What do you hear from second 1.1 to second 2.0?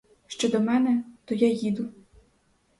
то я їду.